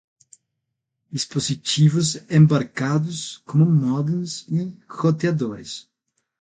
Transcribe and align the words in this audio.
dispositivos 1.11 2.07
embarcados, 2.27 3.43
como 3.45 3.67
modens 3.67 4.47
e 4.49 4.75
roteadores 4.89 5.87